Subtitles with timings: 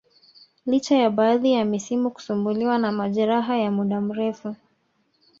[0.65, 4.55] licha ya baadhi ya misimu kusumbuliwa na majeraha ya muda mrefu